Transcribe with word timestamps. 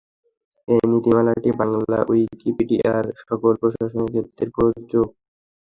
এই 0.67 0.83
নীতিমালাটি 0.91 1.49
বাংলা 1.59 1.97
উইকিপিডিয়ার 2.09 3.05
সকল 3.21 3.53
প্রশাসকের 3.61 4.07
ক্ষেত্রে 4.13 4.45
প্রযোজ্য। 4.55 4.93